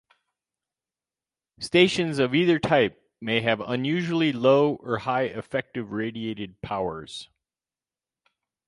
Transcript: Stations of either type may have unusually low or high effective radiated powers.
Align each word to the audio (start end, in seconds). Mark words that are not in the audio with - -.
Stations 1.59 2.17
of 2.17 2.33
either 2.33 2.57
type 2.57 2.99
may 3.21 3.41
have 3.41 3.61
unusually 3.61 4.33
low 4.33 4.77
or 4.77 4.97
high 4.97 5.25
effective 5.25 5.91
radiated 5.91 6.59
powers. 6.59 7.29